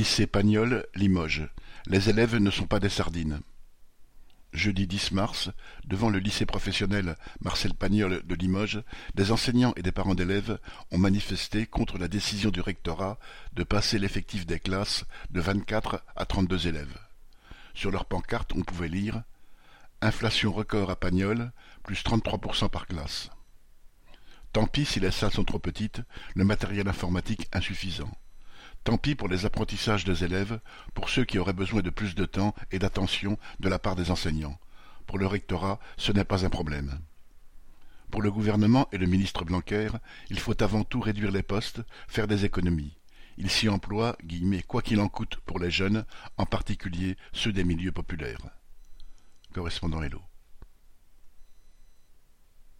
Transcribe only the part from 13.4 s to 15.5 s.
de passer l'effectif des classes de